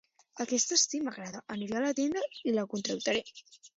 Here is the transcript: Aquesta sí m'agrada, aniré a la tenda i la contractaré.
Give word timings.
Aquesta 0.45 0.77
sí 0.83 1.01
m'agrada, 1.03 1.43
aniré 1.57 1.77
a 1.81 1.83
la 1.85 1.93
tenda 2.01 2.25
i 2.51 2.55
la 2.57 2.65
contractaré. 2.73 3.23